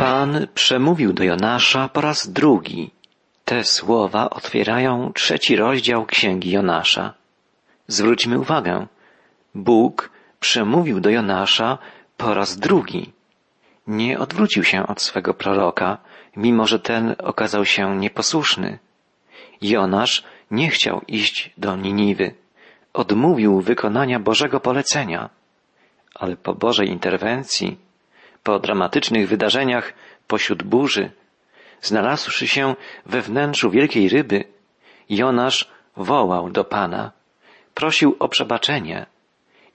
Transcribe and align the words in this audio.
Pan 0.00 0.46
przemówił 0.54 1.12
do 1.12 1.24
Jonasza 1.24 1.88
po 1.88 2.00
raz 2.00 2.28
drugi. 2.28 2.90
Te 3.44 3.64
słowa 3.64 4.30
otwierają 4.30 5.12
trzeci 5.12 5.56
rozdział 5.56 6.06
księgi 6.06 6.50
Jonasza. 6.50 7.14
Zwróćmy 7.86 8.38
uwagę. 8.38 8.86
Bóg 9.54 10.10
przemówił 10.40 11.00
do 11.00 11.10
Jonasza 11.10 11.78
po 12.16 12.34
raz 12.34 12.58
drugi. 12.58 13.12
Nie 13.86 14.18
odwrócił 14.18 14.64
się 14.64 14.86
od 14.86 15.02
swego 15.02 15.34
proroka, 15.34 15.98
mimo 16.36 16.66
że 16.66 16.78
ten 16.78 17.14
okazał 17.18 17.64
się 17.64 17.96
nieposłuszny. 17.96 18.78
Jonasz 19.62 20.24
nie 20.50 20.70
chciał 20.70 21.00
iść 21.08 21.50
do 21.58 21.76
Niniwy. 21.76 22.34
Odmówił 22.92 23.60
wykonania 23.60 24.20
Bożego 24.20 24.60
polecenia. 24.60 25.30
Ale 26.14 26.36
po 26.36 26.54
Bożej 26.54 26.88
interwencji, 26.88 27.89
po 28.42 28.58
dramatycznych 28.58 29.28
wydarzeniach 29.28 29.92
pośród 30.26 30.62
burzy, 30.62 31.10
znalazłszy 31.80 32.48
się 32.48 32.74
we 33.06 33.22
wnętrzu 33.22 33.70
wielkiej 33.70 34.08
ryby, 34.08 34.44
Jonasz 35.08 35.70
wołał 35.96 36.50
do 36.50 36.64
Pana, 36.64 37.12
prosił 37.74 38.16
o 38.18 38.28
przebaczenie 38.28 39.06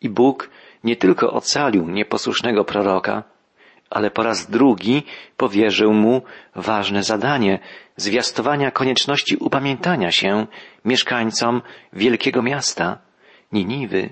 i 0.01 0.09
Bóg 0.09 0.49
nie 0.83 0.95
tylko 0.95 1.33
ocalił 1.33 1.89
nieposłusznego 1.89 2.65
proroka, 2.65 3.23
ale 3.89 4.11
po 4.11 4.23
raz 4.23 4.49
drugi 4.49 5.03
powierzył 5.37 5.93
mu 5.93 6.21
ważne 6.55 7.03
zadanie 7.03 7.59
zwiastowania 7.97 8.71
konieczności 8.71 9.37
upamiętania 9.37 10.11
się 10.11 10.47
mieszkańcom 10.85 11.61
wielkiego 11.93 12.41
miasta, 12.41 12.97
Niniwy. 13.51 14.09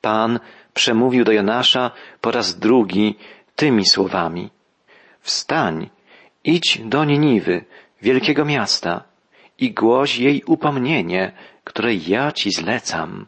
Pan 0.00 0.40
przemówił 0.74 1.24
do 1.24 1.32
Jonasza 1.32 1.90
po 2.20 2.30
raz 2.30 2.58
drugi 2.58 3.16
tymi 3.56 3.86
słowami. 3.86 4.50
Wstań, 5.20 5.90
idź 6.44 6.80
do 6.84 7.04
Niniwy, 7.04 7.64
wielkiego 8.02 8.44
miasta 8.44 9.04
i 9.58 9.72
głoś 9.72 10.18
jej 10.18 10.42
upomnienie, 10.46 11.32
które 11.64 11.94
ja 11.94 12.32
ci 12.32 12.50
zlecam. 12.50 13.26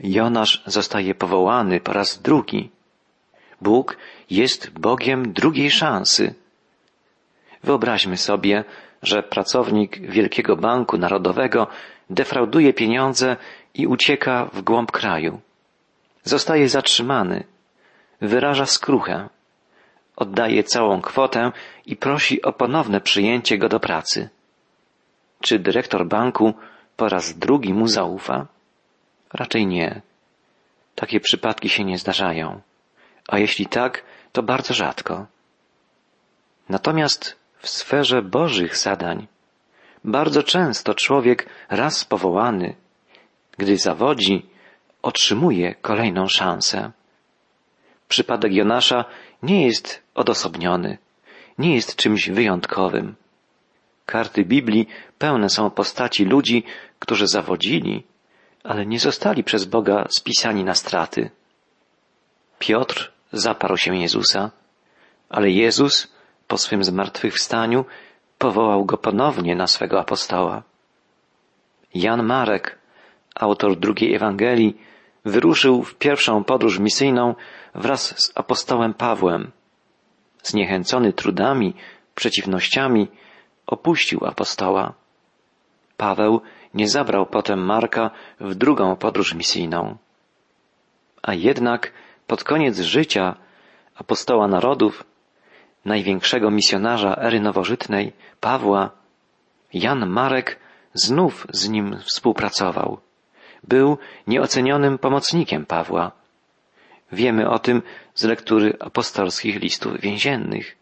Jonasz 0.00 0.62
zostaje 0.66 1.14
powołany 1.14 1.80
po 1.80 1.92
raz 1.92 2.22
drugi. 2.22 2.70
Bóg 3.60 3.96
jest 4.30 4.70
Bogiem 4.70 5.32
drugiej 5.32 5.70
szansy. 5.70 6.34
Wyobraźmy 7.64 8.16
sobie, 8.16 8.64
że 9.02 9.22
pracownik 9.22 10.00
Wielkiego 10.00 10.56
Banku 10.56 10.98
Narodowego 10.98 11.66
defrauduje 12.10 12.72
pieniądze 12.72 13.36
i 13.74 13.86
ucieka 13.86 14.50
w 14.52 14.62
głąb 14.62 14.92
kraju. 14.92 15.40
Zostaje 16.24 16.68
zatrzymany, 16.68 17.44
wyraża 18.20 18.66
skruchę, 18.66 19.28
oddaje 20.16 20.64
całą 20.64 21.00
kwotę 21.00 21.52
i 21.86 21.96
prosi 21.96 22.42
o 22.42 22.52
ponowne 22.52 23.00
przyjęcie 23.00 23.58
go 23.58 23.68
do 23.68 23.80
pracy. 23.80 24.28
Czy 25.40 25.58
dyrektor 25.58 26.06
banku 26.06 26.54
po 26.96 27.08
raz 27.08 27.38
drugi 27.38 27.74
mu 27.74 27.86
zaufa? 27.86 28.46
Raczej 29.32 29.66
nie. 29.66 30.00
Takie 30.94 31.20
przypadki 31.20 31.68
się 31.68 31.84
nie 31.84 31.98
zdarzają. 31.98 32.60
A 33.28 33.38
jeśli 33.38 33.66
tak, 33.66 34.04
to 34.32 34.42
bardzo 34.42 34.74
rzadko. 34.74 35.26
Natomiast 36.68 37.36
w 37.58 37.68
sferze 37.68 38.22
Bożych 38.22 38.76
zadań 38.76 39.26
bardzo 40.04 40.42
często 40.42 40.94
człowiek 40.94 41.48
raz 41.70 42.04
powołany, 42.04 42.74
gdy 43.58 43.76
zawodzi, 43.76 44.46
otrzymuje 45.02 45.74
kolejną 45.74 46.28
szansę. 46.28 46.90
Przypadek 48.08 48.52
Jonasza 48.52 49.04
nie 49.42 49.66
jest 49.66 50.02
odosobniony, 50.14 50.98
nie 51.58 51.74
jest 51.74 51.96
czymś 51.96 52.30
wyjątkowym. 52.30 53.14
Karty 54.06 54.44
Biblii 54.44 54.88
pełne 55.18 55.48
są 55.50 55.70
postaci 55.70 56.24
ludzi, 56.24 56.64
którzy 56.98 57.26
zawodzili, 57.26 58.04
ale 58.64 58.86
nie 58.86 59.00
zostali 59.00 59.44
przez 59.44 59.64
Boga 59.64 60.06
spisani 60.10 60.64
na 60.64 60.74
straty. 60.74 61.30
Piotr 62.58 63.12
zaparł 63.32 63.76
się 63.76 63.96
Jezusa, 63.96 64.50
ale 65.28 65.50
Jezus 65.50 66.12
po 66.48 66.58
swym 66.58 66.84
zmartwychwstaniu 66.84 67.84
powołał 68.38 68.84
go 68.84 68.98
ponownie 68.98 69.56
na 69.56 69.66
swego 69.66 70.00
apostoła. 70.00 70.62
Jan 71.94 72.22
Marek, 72.22 72.78
autor 73.34 73.76
drugiej 73.76 74.14
Ewangelii, 74.14 74.80
wyruszył 75.24 75.82
w 75.82 75.94
pierwszą 75.94 76.44
podróż 76.44 76.78
misyjną 76.78 77.34
wraz 77.74 78.20
z 78.20 78.32
apostołem 78.34 78.94
Pawłem. 78.94 79.50
Zniechęcony 80.42 81.12
trudami, 81.12 81.74
przeciwnościami, 82.14 83.08
opuścił 83.66 84.26
apostoła. 84.26 84.94
Paweł 85.96 86.40
nie 86.74 86.88
zabrał 86.88 87.26
potem 87.26 87.64
Marka 87.64 88.10
w 88.40 88.54
drugą 88.54 88.96
podróż 88.96 89.34
misyjną. 89.34 89.96
A 91.22 91.34
jednak 91.34 91.92
pod 92.26 92.44
koniec 92.44 92.78
życia 92.78 93.34
apostoła 93.94 94.48
narodów, 94.48 95.04
największego 95.84 96.50
misjonarza 96.50 97.16
ery 97.16 97.40
nowożytnej, 97.40 98.12
Pawła, 98.40 98.90
Jan 99.72 100.06
Marek 100.06 100.58
znów 100.94 101.46
z 101.50 101.68
nim 101.68 101.96
współpracował. 101.98 102.98
Był 103.64 103.98
nieocenionym 104.26 104.98
pomocnikiem 104.98 105.66
Pawła. 105.66 106.12
Wiemy 107.12 107.50
o 107.50 107.58
tym 107.58 107.82
z 108.14 108.24
lektury 108.24 108.76
apostolskich 108.80 109.60
listów 109.60 110.00
więziennych. 110.00 110.76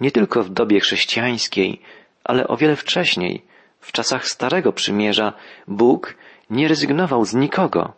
Nie 0.00 0.10
tylko 0.10 0.42
w 0.42 0.50
dobie 0.50 0.80
chrześcijańskiej, 0.80 1.80
ale 2.24 2.48
o 2.48 2.56
wiele 2.56 2.76
wcześniej, 2.76 3.42
w 3.80 3.92
czasach 3.92 4.28
Starego 4.28 4.72
Przymierza, 4.72 5.32
Bóg 5.68 6.14
nie 6.50 6.68
rezygnował 6.68 7.24
z 7.24 7.34
nikogo, 7.34 7.92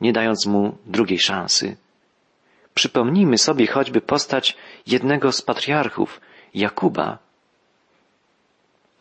nie 0.00 0.12
dając 0.12 0.46
mu 0.46 0.78
drugiej 0.86 1.18
szansy. 1.18 1.76
Przypomnijmy 2.74 3.38
sobie 3.38 3.66
choćby 3.66 4.00
postać 4.00 4.56
jednego 4.86 5.32
z 5.32 5.42
patriarchów, 5.42 6.20
Jakuba. 6.54 7.18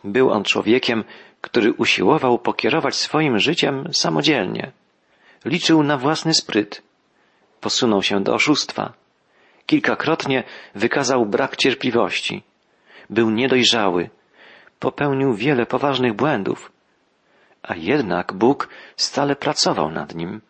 Był 0.03 0.31
on 0.31 0.43
człowiekiem, 0.43 1.03
który 1.41 1.73
usiłował 1.73 2.39
pokierować 2.39 2.95
swoim 2.95 3.39
życiem 3.39 3.93
samodzielnie. 3.93 4.71
Liczył 5.45 5.83
na 5.83 5.97
własny 5.97 6.33
spryt. 6.33 6.81
Posunął 7.61 8.03
się 8.03 8.23
do 8.23 8.33
oszustwa. 8.33 8.93
Kilkakrotnie 9.65 10.43
wykazał 10.75 11.25
brak 11.25 11.55
cierpliwości. 11.55 12.43
Był 13.09 13.29
niedojrzały. 13.29 14.09
Popełnił 14.79 15.33
wiele 15.33 15.65
poważnych 15.65 16.13
błędów. 16.13 16.71
A 17.63 17.75
jednak 17.75 18.33
Bóg 18.33 18.69
stale 18.95 19.35
pracował 19.35 19.91
nad 19.91 20.15
nim 20.15 20.41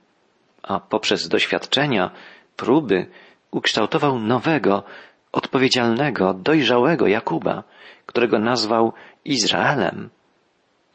a 0.63 0.79
poprzez 0.79 1.27
doświadczenia, 1.27 2.11
próby 2.57 3.07
ukształtował 3.51 4.19
nowego, 4.19 4.83
odpowiedzialnego, 5.31 6.33
dojrzałego 6.33 7.07
Jakuba, 7.07 7.63
którego 8.05 8.39
nazwał 8.39 8.93
Izraelem. 9.25 10.09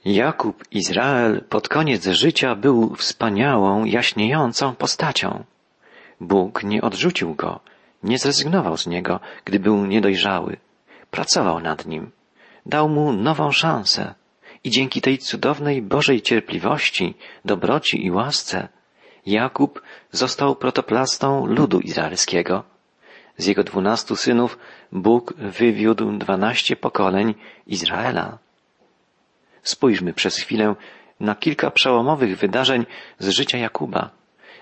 Jakub 0.04 0.64
Izrael 0.70 1.44
pod 1.48 1.68
koniec 1.68 2.06
życia 2.06 2.54
był 2.54 2.94
wspaniałą, 2.94 3.84
jaśniejącą 3.84 4.74
postacią. 4.74 5.44
Bóg 6.20 6.64
nie 6.64 6.82
odrzucił 6.82 7.34
go, 7.34 7.60
nie 8.02 8.18
zrezygnował 8.18 8.76
z 8.76 8.86
niego, 8.86 9.20
gdy 9.44 9.60
był 9.60 9.86
niedojrzały. 9.86 10.56
Pracował 11.10 11.60
nad 11.60 11.86
nim, 11.86 12.10
dał 12.66 12.88
mu 12.88 13.12
nową 13.12 13.52
szansę 13.52 14.14
i 14.64 14.70
dzięki 14.70 15.00
tej 15.00 15.18
cudownej 15.18 15.82
Bożej 15.82 16.22
cierpliwości, 16.22 17.14
dobroci 17.44 18.06
i 18.06 18.10
łasce 18.10 18.68
Jakub 19.26 19.82
został 20.10 20.56
protoplastą 20.56 21.46
ludu 21.46 21.80
izraelskiego. 21.80 22.64
Z 23.36 23.46
jego 23.46 23.64
dwunastu 23.64 24.16
synów 24.16 24.58
Bóg 24.92 25.34
wywiódł 25.36 26.18
dwanaście 26.18 26.76
pokoleń 26.76 27.34
Izraela. 27.66 28.38
Spójrzmy 29.62 30.12
przez 30.12 30.36
chwilę 30.36 30.74
na 31.20 31.34
kilka 31.34 31.70
przełomowych 31.70 32.38
wydarzeń 32.38 32.86
z 33.18 33.28
życia 33.28 33.58
Jakuba, 33.58 34.10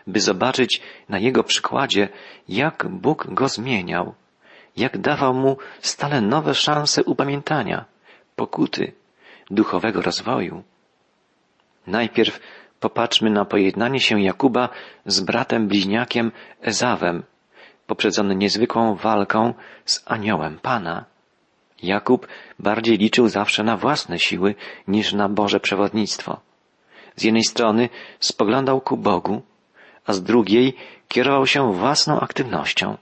by 0.07 0.21
zobaczyć 0.21 0.81
na 1.09 1.19
jego 1.19 1.45
przykładzie, 1.45 2.09
jak 2.49 2.87
Bóg 2.89 3.27
go 3.35 3.49
zmieniał, 3.49 4.15
jak 4.77 4.99
dawał 4.99 5.35
mu 5.35 5.57
stale 5.81 6.21
nowe 6.21 6.55
szanse 6.55 7.05
upamiętania, 7.05 7.85
pokuty, 8.37 8.93
duchowego 9.51 10.03
rozwoju. 10.03 10.63
Najpierw 11.87 12.41
Popatrzmy 12.85 13.31
na 13.31 13.45
pojednanie 13.45 14.01
się 14.01 14.21
Jakuba 14.21 14.69
z 15.07 15.21
bratem 15.21 15.69
bliźniakiem 15.69 16.33
Ezawem, 16.63 17.23
poprzedzony 17.87 18.35
niezwykłą 18.37 18.95
walką 18.95 19.55
z 19.85 20.03
aniołem 20.07 20.59
Pana. 20.59 21.05
Jakub 21.83 22.27
bardziej 22.59 22.99
liczył 22.99 23.29
zawsze 23.29 23.63
na 23.63 23.77
własne 23.77 24.19
siły 24.19 24.55
niż 24.89 25.13
na 25.13 25.29
Boże 25.29 25.61
przewodnictwo. 25.61 26.41
Z 27.17 27.25
jednej 27.25 27.45
strony 27.45 27.89
spoglądał 28.21 28.81
ku 28.81 28.97
Bogu, 28.97 29.43
a 30.07 30.13
z 30.13 30.23
drugiej 30.23 30.77
kierował 31.09 31.47
się 31.47 31.73
własną 31.73 32.21
aktywnością. 32.21 32.97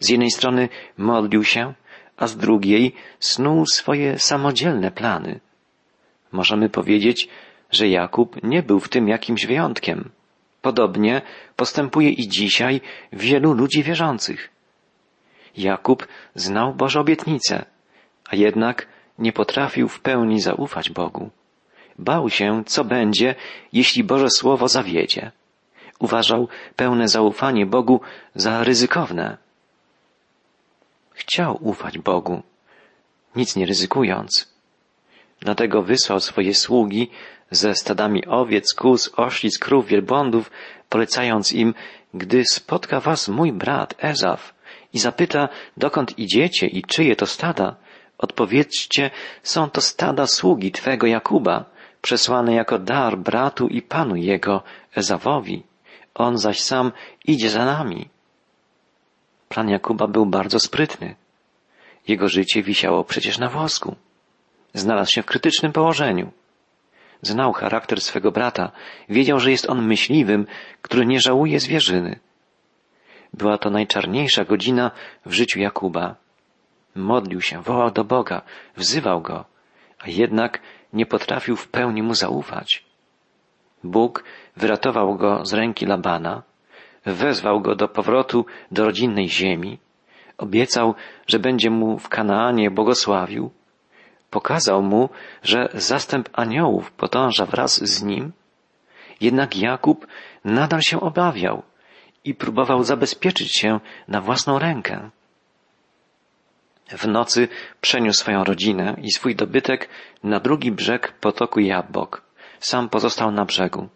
Z 0.00 0.08
jednej 0.08 0.30
strony 0.30 0.68
modlił 0.98 1.44
się, 1.44 1.74
a 2.16 2.26
z 2.26 2.36
drugiej 2.36 2.94
snuł 3.20 3.66
swoje 3.66 4.18
samodzielne 4.18 4.90
plany. 4.90 5.40
Możemy 6.32 6.68
powiedzieć, 6.68 7.28
że 7.70 7.88
Jakub 7.88 8.42
nie 8.42 8.62
był 8.62 8.80
w 8.80 8.88
tym 8.88 9.08
jakimś 9.08 9.46
wyjątkiem. 9.46 10.10
Podobnie 10.62 11.22
postępuje 11.56 12.10
i 12.10 12.28
dzisiaj 12.28 12.80
wielu 13.12 13.52
ludzi 13.52 13.82
wierzących. 13.82 14.50
Jakub 15.56 16.06
znał 16.34 16.74
Boże 16.74 17.00
obietnice, 17.00 17.64
a 18.30 18.36
jednak 18.36 18.86
nie 19.18 19.32
potrafił 19.32 19.88
w 19.88 20.00
pełni 20.00 20.40
zaufać 20.40 20.90
Bogu. 20.90 21.30
Bał 21.98 22.30
się, 22.30 22.62
co 22.66 22.84
będzie, 22.84 23.34
jeśli 23.72 24.04
Boże 24.04 24.30
Słowo 24.30 24.68
zawiedzie. 24.68 25.30
Uważał 26.02 26.48
pełne 26.76 27.08
zaufanie 27.08 27.66
Bogu 27.66 28.00
za 28.34 28.64
ryzykowne. 28.64 29.36
Chciał 31.14 31.58
ufać 31.60 31.98
Bogu, 31.98 32.42
nic 33.36 33.56
nie 33.56 33.66
ryzykując. 33.66 34.54
Dlatego 35.40 35.82
wysłał 35.82 36.20
swoje 36.20 36.54
sługi 36.54 37.10
ze 37.50 37.74
stadami 37.74 38.26
owiec, 38.26 38.74
kóz, 38.74 39.10
oślic, 39.16 39.58
krów, 39.58 39.86
wielbłądów, 39.86 40.50
polecając 40.88 41.52
im, 41.52 41.74
gdy 42.14 42.44
spotka 42.44 43.00
was 43.00 43.28
mój 43.28 43.52
brat 43.52 43.94
Ezaf 43.98 44.54
i 44.92 44.98
zapyta, 44.98 45.48
dokąd 45.76 46.18
idziecie 46.18 46.66
i 46.66 46.82
czyje 46.82 47.16
to 47.16 47.26
stada, 47.26 47.76
odpowiedzcie, 48.18 49.10
są 49.42 49.70
to 49.70 49.80
stada 49.80 50.26
sługi 50.26 50.72
Twego 50.72 51.06
Jakuba, 51.06 51.64
przesłane 52.02 52.54
jako 52.54 52.78
dar 52.78 53.18
bratu 53.18 53.68
i 53.68 53.82
panu 53.82 54.16
jego, 54.16 54.62
Ezawowi. 54.96 55.71
On 56.14 56.38
zaś 56.38 56.60
sam 56.60 56.92
idzie 57.24 57.50
za 57.50 57.64
nami. 57.64 58.08
Plan 59.48 59.68
Jakuba 59.68 60.06
był 60.06 60.26
bardzo 60.26 60.60
sprytny. 60.60 61.14
Jego 62.08 62.28
życie 62.28 62.62
wisiało 62.62 63.04
przecież 63.04 63.38
na 63.38 63.48
włosku. 63.48 63.96
Znalazł 64.74 65.12
się 65.12 65.22
w 65.22 65.26
krytycznym 65.26 65.72
położeniu. 65.72 66.32
Znał 67.22 67.52
charakter 67.52 68.00
swego 68.00 68.32
brata, 68.32 68.72
wiedział, 69.08 69.40
że 69.40 69.50
jest 69.50 69.70
on 69.70 69.86
myśliwym, 69.86 70.46
który 70.82 71.06
nie 71.06 71.20
żałuje 71.20 71.60
zwierzyny. 71.60 72.18
Była 73.32 73.58
to 73.58 73.70
najczarniejsza 73.70 74.44
godzina 74.44 74.90
w 75.26 75.32
życiu 75.32 75.60
Jakuba. 75.60 76.14
Modlił 76.94 77.40
się, 77.40 77.62
wołał 77.62 77.90
do 77.90 78.04
Boga, 78.04 78.42
wzywał 78.76 79.20
go, 79.20 79.44
a 79.98 80.08
jednak 80.08 80.60
nie 80.92 81.06
potrafił 81.06 81.56
w 81.56 81.68
pełni 81.68 82.02
mu 82.02 82.14
zaufać. 82.14 82.84
Bóg 83.84 84.24
wyratował 84.56 85.14
go 85.16 85.44
z 85.44 85.52
ręki 85.52 85.86
Labana, 85.86 86.42
wezwał 87.06 87.60
go 87.60 87.74
do 87.74 87.88
powrotu 87.88 88.46
do 88.70 88.84
rodzinnej 88.84 89.28
ziemi, 89.28 89.78
obiecał, 90.38 90.94
że 91.26 91.38
będzie 91.38 91.70
mu 91.70 91.98
w 91.98 92.08
Kanaanie 92.08 92.70
błogosławił, 92.70 93.50
pokazał 94.30 94.82
mu, 94.82 95.08
że 95.42 95.68
zastęp 95.74 96.28
aniołów 96.32 96.92
podąża 96.92 97.46
wraz 97.46 97.84
z 97.84 98.02
nim, 98.02 98.32
jednak 99.20 99.56
Jakub 99.56 100.06
nadal 100.44 100.80
się 100.80 101.00
obawiał 101.00 101.62
i 102.24 102.34
próbował 102.34 102.84
zabezpieczyć 102.84 103.56
się 103.56 103.80
na 104.08 104.20
własną 104.20 104.58
rękę. 104.58 105.10
W 106.88 107.08
nocy 107.08 107.48
przeniósł 107.80 108.20
swoją 108.20 108.44
rodzinę 108.44 108.96
i 109.02 109.12
swój 109.12 109.36
dobytek 109.36 109.88
na 110.24 110.40
drugi 110.40 110.72
brzeg 110.72 111.12
potoku 111.12 111.60
Jabbok. 111.60 112.22
Sam 112.62 112.88
pozostał 112.88 113.30
na 113.30 113.44
brzegu. 113.44 113.88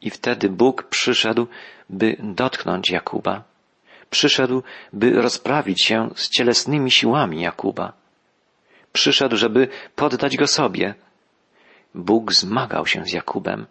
I 0.00 0.10
wtedy 0.10 0.48
Bóg 0.48 0.82
przyszedł, 0.82 1.46
by 1.90 2.16
dotknąć 2.18 2.90
Jakuba. 2.90 3.42
Przyszedł, 4.10 4.62
by 4.92 5.10
rozprawić 5.10 5.84
się 5.84 6.10
z 6.14 6.28
cielesnymi 6.30 6.90
siłami 6.90 7.40
Jakuba. 7.40 7.92
Przyszedł, 8.92 9.36
żeby 9.36 9.68
poddać 9.96 10.36
go 10.36 10.46
sobie. 10.46 10.94
Bóg 11.94 12.32
zmagał 12.32 12.86
się 12.86 13.04
z 13.04 13.12
Jakubem. 13.12 13.66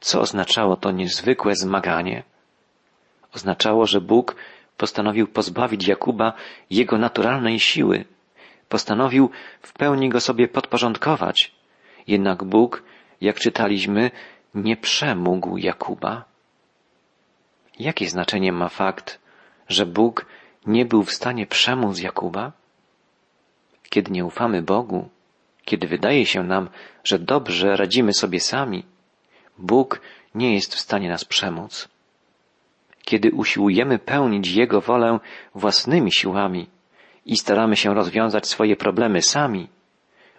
Co 0.00 0.20
oznaczało 0.20 0.76
to 0.76 0.90
niezwykłe 0.90 1.56
zmaganie? 1.56 2.22
Oznaczało, 3.34 3.86
że 3.86 4.00
Bóg 4.00 4.36
postanowił 4.76 5.26
pozbawić 5.26 5.88
Jakuba 5.88 6.32
jego 6.70 6.98
naturalnej 6.98 7.60
siły. 7.60 8.04
Postanowił 8.68 9.30
w 9.62 9.72
pełni 9.72 10.08
go 10.08 10.20
sobie 10.20 10.48
podporządkować. 10.48 11.54
Jednak 12.06 12.44
Bóg, 12.44 12.82
jak 13.20 13.40
czytaliśmy, 13.40 14.10
nie 14.54 14.76
przemógł 14.76 15.56
Jakuba. 15.56 16.24
Jakie 17.78 18.08
znaczenie 18.08 18.52
ma 18.52 18.68
fakt, 18.68 19.18
że 19.68 19.86
Bóg 19.86 20.26
nie 20.66 20.84
był 20.84 21.02
w 21.02 21.12
stanie 21.12 21.46
przemóc 21.46 22.00
Jakuba? 22.00 22.52
Kiedy 23.90 24.12
nie 24.12 24.24
ufamy 24.24 24.62
Bogu, 24.62 25.08
kiedy 25.64 25.86
wydaje 25.86 26.26
się 26.26 26.44
nam, 26.44 26.68
że 27.04 27.18
dobrze 27.18 27.76
radzimy 27.76 28.12
sobie 28.14 28.40
sami, 28.40 28.84
Bóg 29.58 30.00
nie 30.34 30.54
jest 30.54 30.74
w 30.74 30.80
stanie 30.80 31.08
nas 31.08 31.24
przemóc. 31.24 31.88
Kiedy 33.04 33.30
usiłujemy 33.30 33.98
pełnić 33.98 34.48
Jego 34.48 34.80
wolę 34.80 35.18
własnymi 35.54 36.12
siłami 36.12 36.66
i 37.26 37.36
staramy 37.36 37.76
się 37.76 37.94
rozwiązać 37.94 38.46
swoje 38.46 38.76
problemy 38.76 39.22
sami, 39.22 39.68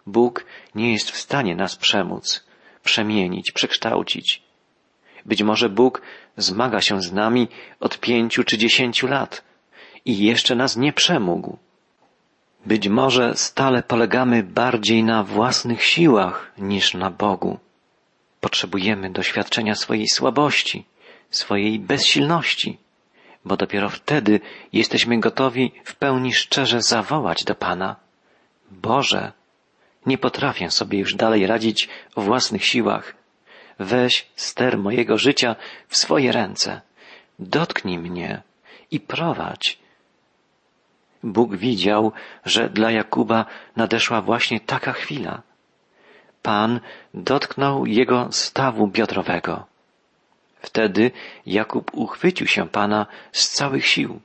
Bóg 0.06 0.46
nie 0.76 0.94
jest 0.94 1.12
w 1.12 1.18
stanie 1.18 1.56
nas 1.56 1.76
przemóc, 1.76 2.49
przemienić, 2.84 3.52
przekształcić. 3.52 4.42
Być 5.26 5.44
może 5.44 5.70
Bóg 5.70 6.02
zmaga 6.38 6.82
się 6.82 7.02
z 7.02 7.12
nami 7.14 7.48
od 7.80 8.00
pięciu 8.00 8.44
czy 8.44 8.58
dziesięciu 8.58 9.08
lat 9.08 9.44
i 10.06 10.18
jeszcze 10.18 10.56
nas 10.56 10.78
nie 10.78 10.94
przemógł. 10.94 11.58
Być 12.66 12.88
może 12.88 13.36
stale 13.36 13.84
polegamy 13.84 14.44
bardziej 14.44 15.04
na 15.04 15.24
własnych 15.24 15.84
siłach 15.84 16.52
niż 16.58 16.94
na 16.94 17.10
Bogu. 17.10 17.60
Potrzebujemy 18.40 19.10
doświadczenia 19.10 19.76
swojej 19.76 20.08
słabości, 20.08 20.86
swojej 21.30 21.80
bezsilności, 21.80 22.78
bo 23.46 23.58
dopiero 23.58 23.90
wtedy 23.90 24.40
jesteśmy 24.74 25.20
gotowi 25.20 25.72
w 25.84 25.96
pełni 25.96 26.34
szczerze 26.34 26.82
zawołać 26.82 27.44
do 27.44 27.56
Pana. 27.56 27.96
Boże, 28.72 29.32
nie 30.06 30.18
potrafię 30.18 30.72
sobie 30.72 31.00
już 31.00 31.16
dalej 31.16 31.48
radzić 31.48 31.90
o 32.16 32.22
własnych 32.22 32.66
siłach. 32.66 33.16
Weź 33.80 34.28
ster 34.36 34.78
mojego 34.78 35.18
życia 35.18 35.56
w 35.88 35.98
swoje 35.98 36.32
ręce. 36.32 36.82
Dotknij 37.40 38.00
mnie 38.00 38.42
i 38.92 39.00
prowadź. 39.00 39.80
Bóg 41.24 41.56
widział, 41.56 42.12
że 42.46 42.70
dla 42.70 42.92
Jakuba 42.92 43.46
nadeszła 43.76 44.22
właśnie 44.22 44.60
taka 44.60 44.94
chwila. 44.94 45.42
Pan 46.42 46.80
dotknął 47.14 47.86
jego 47.86 48.28
stawu 48.32 48.88
biodrowego. 48.88 49.66
Wtedy 50.62 51.12
Jakub 51.46 51.92
uchwycił 51.94 52.48
się 52.48 52.68
Pana 52.68 53.06
z 53.32 53.50
całych 53.50 53.88
sił. 53.88 54.20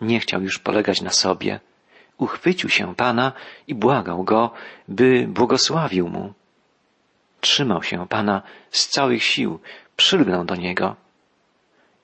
Nie 0.00 0.20
chciał 0.20 0.42
już 0.42 0.58
polegać 0.58 1.00
na 1.00 1.10
sobie. 1.10 1.60
Uchwycił 2.18 2.70
się 2.70 2.94
Pana 2.94 3.32
i 3.66 3.74
błagał 3.74 4.24
Go, 4.24 4.50
by 4.88 5.26
błogosławił 5.28 6.08
mu. 6.08 6.32
Trzymał 7.40 7.82
się 7.82 8.08
Pana 8.08 8.42
z 8.70 8.88
całych 8.88 9.24
sił, 9.24 9.60
przylgnął 9.96 10.44
do 10.44 10.54
Niego. 10.54 10.96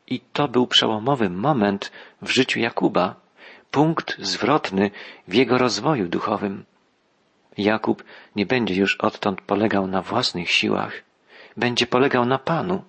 I 0.07 0.21
to 0.21 0.49
był 0.49 0.67
przełomowy 0.67 1.31
moment 1.31 1.93
w 2.23 2.31
życiu 2.31 2.61
Jakuba, 2.61 3.15
punkt 3.71 4.17
zwrotny 4.19 4.91
w 5.29 5.35
jego 5.35 5.59
rozwoju 5.59 6.09
duchowym. 6.09 6.65
Jakub 7.59 8.05
nie 8.37 8.47
będzie 8.47 8.75
już 8.75 8.97
odtąd 8.97 9.41
polegał 9.41 9.87
na 9.87 10.03
własnych 10.03 10.50
siłach, 10.50 10.93
będzie 11.57 11.87
polegał 11.87 12.27
na 12.27 12.38
Panu 12.38 12.83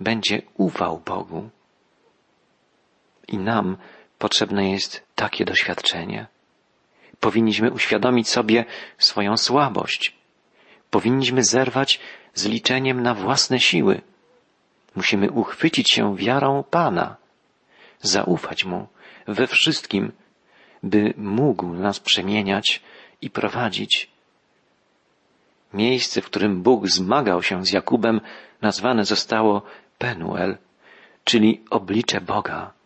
będzie 0.00 0.42
ufał 0.54 1.02
Bogu. 1.06 1.50
I 3.28 3.38
nam 3.38 3.76
potrzebne 4.18 4.70
jest 4.70 5.02
takie 5.14 5.44
doświadczenie. 5.44 6.26
Powinniśmy 7.20 7.72
uświadomić 7.72 8.28
sobie 8.28 8.64
swoją 8.98 9.36
słabość. 9.36 10.16
Powinniśmy 10.90 11.44
zerwać 11.44 12.00
z 12.34 12.46
liczeniem 12.46 13.02
na 13.02 13.14
własne 13.14 13.60
siły. 13.60 14.00
Musimy 14.96 15.30
uchwycić 15.30 15.90
się 15.90 16.16
wiarą 16.16 16.64
Pana, 16.70 17.16
zaufać 18.00 18.64
Mu 18.64 18.86
we 19.28 19.46
wszystkim, 19.46 20.12
by 20.82 21.14
mógł 21.16 21.66
nas 21.66 22.00
przemieniać 22.00 22.82
i 23.22 23.30
prowadzić. 23.30 24.10
Miejsce, 25.74 26.20
w 26.22 26.26
którym 26.26 26.62
Bóg 26.62 26.88
zmagał 26.88 27.42
się 27.42 27.66
z 27.66 27.72
Jakubem, 27.72 28.20
nazwane 28.62 29.04
zostało 29.04 29.62
Penuel, 29.98 30.58
czyli 31.24 31.64
oblicze 31.70 32.20
Boga. 32.20 32.77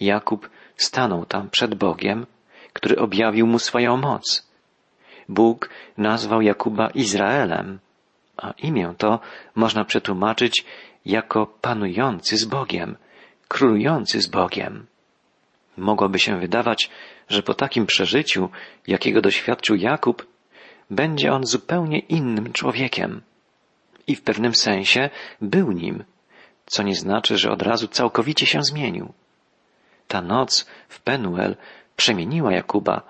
Jakub 0.00 0.50
stanął 0.76 1.26
tam 1.26 1.50
przed 1.50 1.74
Bogiem, 1.74 2.26
który 2.72 2.98
objawił 2.98 3.46
mu 3.46 3.58
swoją 3.58 3.96
moc. 3.96 4.50
Bóg 5.28 5.70
nazwał 5.98 6.42
Jakuba 6.42 6.90
Izraelem, 6.90 7.78
a 8.36 8.50
imię 8.50 8.94
to 8.98 9.20
można 9.54 9.84
przetłumaczyć 9.84 10.64
jako 11.06 11.46
panujący 11.46 12.36
z 12.36 12.44
Bogiem, 12.44 12.96
królujący 13.48 14.20
z 14.20 14.26
Bogiem. 14.26 14.86
Mogłoby 15.76 16.18
się 16.18 16.38
wydawać, 16.38 16.90
że 17.28 17.42
po 17.42 17.54
takim 17.54 17.86
przeżyciu, 17.86 18.48
jakiego 18.86 19.20
doświadczył 19.20 19.76
Jakub, 19.76 20.26
będzie 20.90 21.32
on 21.32 21.46
zupełnie 21.46 21.98
innym 21.98 22.52
człowiekiem. 22.52 23.22
I 24.06 24.16
w 24.16 24.22
pewnym 24.22 24.54
sensie 24.54 25.10
był 25.40 25.72
nim, 25.72 26.04
co 26.66 26.82
nie 26.82 26.94
znaczy, 26.94 27.38
że 27.38 27.50
od 27.50 27.62
razu 27.62 27.88
całkowicie 27.88 28.46
się 28.46 28.62
zmienił. 28.62 29.12
Ta 30.10 30.22
noc 30.22 30.66
w 30.88 31.00
Penuel 31.00 31.56
przemieniła 31.96 32.52
Jakuba, 32.52 33.02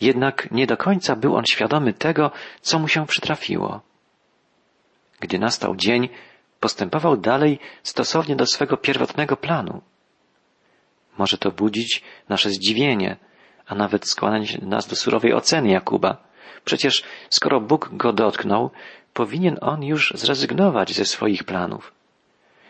jednak 0.00 0.50
nie 0.50 0.66
do 0.66 0.76
końca 0.76 1.16
był 1.16 1.36
on 1.36 1.44
świadomy 1.52 1.92
tego, 1.92 2.30
co 2.60 2.78
mu 2.78 2.88
się 2.88 3.06
przytrafiło. 3.06 3.80
Gdy 5.20 5.38
nastał 5.38 5.76
dzień, 5.76 6.08
postępował 6.60 7.16
dalej 7.16 7.58
stosownie 7.82 8.36
do 8.36 8.46
swego 8.46 8.76
pierwotnego 8.76 9.36
planu. 9.36 9.82
Może 11.18 11.38
to 11.38 11.50
budzić 11.50 12.02
nasze 12.28 12.50
zdziwienie, 12.50 13.16
a 13.66 13.74
nawet 13.74 14.08
skłaniać 14.08 14.58
nas 14.62 14.86
do 14.86 14.96
surowej 14.96 15.34
oceny 15.34 15.68
Jakuba. 15.68 16.16
Przecież 16.64 17.04
skoro 17.30 17.60
Bóg 17.60 17.90
go 17.92 18.12
dotknął, 18.12 18.70
powinien 19.14 19.58
on 19.60 19.82
już 19.82 20.12
zrezygnować 20.16 20.92
ze 20.92 21.04
swoich 21.04 21.44
planów. 21.44 22.01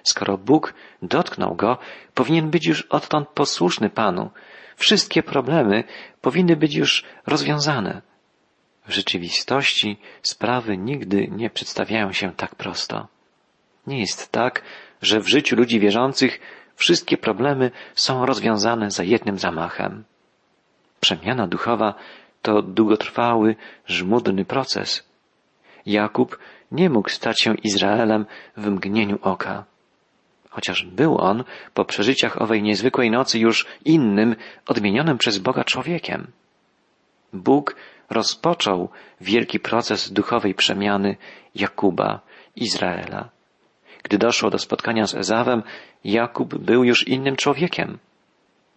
Skoro 0.03 0.39
Bóg 0.39 0.75
dotknął 1.03 1.55
go, 1.55 1.79
powinien 2.15 2.51
być 2.51 2.67
już 2.67 2.83
odtąd 2.83 3.29
posłuszny 3.29 3.91
Panu. 3.91 4.31
Wszystkie 4.77 5.23
problemy 5.23 5.85
powinny 6.21 6.57
być 6.57 6.75
już 6.75 7.05
rozwiązane. 7.27 8.03
W 8.87 8.93
rzeczywistości 8.93 9.99
sprawy 10.23 10.77
nigdy 10.77 11.29
nie 11.31 11.51
przedstawiają 11.51 12.13
się 12.13 12.33
tak 12.33 12.55
prosto. 12.55 13.09
Nie 13.87 14.01
jest 14.01 14.33
tak, 14.33 14.63
że 15.03 15.21
w 15.21 15.29
życiu 15.29 15.57
ludzi 15.57 15.81
wierzących 15.81 16.41
wszystkie 16.77 17.17
problemy 17.17 17.71
są 17.95 18.27
rozwiązane 18.27 18.91
za 18.91 19.05
jednym 19.05 19.39
zamachem. 19.39 20.05
Przemiana 21.01 21.47
duchowa 21.47 21.95
to 22.43 22.63
długotrwały, 22.63 23.57
żmudny 23.87 24.45
proces. 24.45 25.09
Jakub 25.87 26.39
nie 26.73 26.91
mógł 26.91 27.09
stać 27.09 27.41
się 27.41 27.55
Izraelem 27.55 28.27
w 28.57 28.67
mgnieniu 28.67 29.19
oka. 29.23 29.65
Chociaż 30.53 30.85
był 30.85 31.19
on 31.21 31.45
po 31.75 31.85
przeżyciach 31.85 32.43
owej 32.43 32.63
niezwykłej 32.63 33.11
nocy 33.11 33.39
już 33.39 33.67
innym, 33.85 34.37
odmienionym 34.67 35.19
przez 35.19 35.39
Boga 35.39 35.65
człowiekiem. 35.65 36.27
Bóg 37.33 37.77
rozpoczął 38.11 38.89
wielki 39.21 39.61
proces 39.61 40.13
duchowej 40.13 40.55
przemiany 40.55 41.17
Jakuba, 41.55 42.21
Izraela. 42.57 43.29
Gdy 44.03 44.19
doszło 44.19 44.51
do 44.51 44.59
spotkania 44.59 45.07
z 45.07 45.15
Ezawem, 45.15 45.63
Jakub 46.05 46.55
był 46.55 46.85
już 46.85 47.09
innym 47.09 47.37
człowiekiem. 47.37 47.99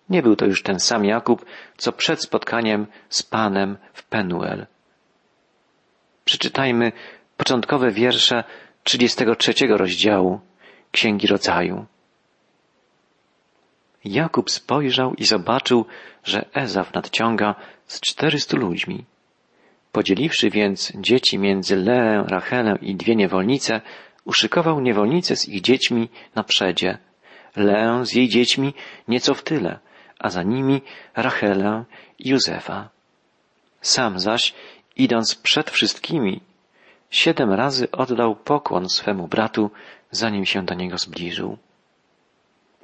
Nie 0.10 0.22
był 0.22 0.36
to 0.36 0.46
już 0.46 0.64
ten 0.64 0.80
sam 0.80 1.06
Jakub, 1.06 1.46
co 1.78 1.92
przed 1.92 2.24
spotkaniem 2.24 2.88
z 3.10 3.24
Panem 3.24 3.78
w 3.94 4.04
Penuel. 4.04 4.66
Przeczytajmy 6.26 6.92
początkowe 7.38 7.92
wiersze 7.92 8.44
33 8.84 9.54
rozdziału 9.68 10.40
Księgi 10.96 11.28
Rodzaju. 11.28 11.86
Jakub 14.06 14.52
spojrzał 14.52 15.14
i 15.14 15.24
zobaczył, 15.26 15.86
że 16.24 16.46
Ezaw 16.54 16.94
nadciąga 16.94 17.56
z 17.88 18.00
czterystu 18.00 18.58
ludźmi. 18.58 19.06
Podzieliwszy 19.92 20.50
więc 20.50 20.94
dzieci 20.96 21.40
między 21.40 21.76
Leę, 21.76 22.24
Rachelę 22.28 22.78
i 22.82 22.96
dwie 22.96 23.16
niewolnice, 23.16 23.82
uszykował 24.26 24.82
niewolnice 24.82 25.36
z 25.36 25.50
ich 25.50 25.62
dziećmi 25.62 26.10
na 26.36 26.44
przedzie, 26.44 26.98
Leę 27.56 28.06
z 28.06 28.14
jej 28.14 28.30
dziećmi 28.30 28.74
nieco 29.08 29.34
w 29.34 29.44
tyle, 29.44 29.80
a 30.20 30.30
za 30.30 30.44
nimi 30.44 30.82
Rachelę 31.16 31.84
i 32.20 32.30
Józefa. 32.30 32.90
Sam 33.82 34.20
zaś, 34.20 34.54
idąc 34.96 35.36
przed 35.36 35.72
wszystkimi, 35.72 36.42
siedem 37.10 37.54
razy 37.54 37.92
oddał 37.92 38.36
pokłon 38.36 38.90
swemu 38.90 39.28
bratu, 39.28 39.72
zanim 40.12 40.46
się 40.46 40.66
do 40.66 40.74
niego 40.74 40.98
zbliżył. 40.98 41.58